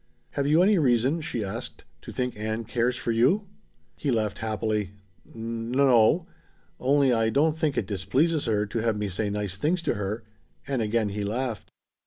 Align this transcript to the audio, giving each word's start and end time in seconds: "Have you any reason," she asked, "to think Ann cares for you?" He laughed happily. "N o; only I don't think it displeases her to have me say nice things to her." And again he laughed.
"Have 0.31 0.47
you 0.47 0.63
any 0.63 0.79
reason," 0.79 1.21
she 1.21 1.43
asked, 1.45 1.83
"to 2.01 2.11
think 2.11 2.35
Ann 2.35 2.63
cares 2.65 2.95
for 2.95 3.11
you?" 3.11 3.45
He 3.95 4.09
laughed 4.09 4.39
happily. 4.39 4.93
"N 5.35 5.79
o; 5.79 6.25
only 6.79 7.13
I 7.13 7.29
don't 7.29 7.55
think 7.55 7.77
it 7.77 7.85
displeases 7.85 8.45
her 8.45 8.65
to 8.65 8.79
have 8.79 8.97
me 8.97 9.09
say 9.09 9.29
nice 9.29 9.57
things 9.57 9.83
to 9.83 9.93
her." 9.93 10.23
And 10.65 10.81
again 10.81 11.09
he 11.09 11.23
laughed. 11.23 11.69